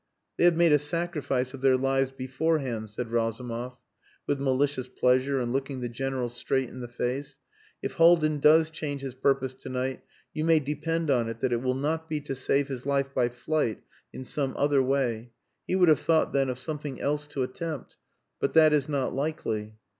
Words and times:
"They 0.37 0.45
have 0.45 0.57
made 0.57 0.73
a 0.73 0.79
sacrifice 0.79 1.53
of 1.53 1.61
their 1.61 1.77
lives 1.77 2.09
beforehand," 2.09 2.89
said 2.89 3.11
Razumov 3.11 3.77
with 4.25 4.41
malicious 4.41 4.87
pleasure 4.87 5.39
and 5.39 5.53
looking 5.53 5.79
the 5.81 5.89
General 5.89 6.27
straight 6.27 6.69
in 6.69 6.79
the 6.79 6.87
face. 6.87 7.37
"If 7.83 7.93
Haldin 7.97 8.39
does 8.39 8.71
change 8.71 9.03
his 9.03 9.13
purpose 9.13 9.53
to 9.53 9.69
night, 9.69 10.03
you 10.33 10.43
may 10.43 10.59
depend 10.59 11.11
on 11.11 11.29
it 11.29 11.39
that 11.41 11.53
it 11.53 11.61
will 11.61 11.75
not 11.75 12.09
be 12.09 12.19
to 12.21 12.33
save 12.33 12.67
his 12.67 12.87
life 12.87 13.13
by 13.13 13.29
flight 13.29 13.83
in 14.11 14.25
some 14.25 14.55
other 14.57 14.81
way. 14.81 15.33
He 15.67 15.75
would 15.75 15.89
have 15.89 15.99
thought 15.99 16.33
then 16.33 16.49
of 16.49 16.57
something 16.57 16.99
else 16.99 17.27
to 17.27 17.43
attempt. 17.43 17.99
But 18.39 18.55
that 18.55 18.73
is 18.73 18.89
not 18.89 19.13
likely." 19.13 19.77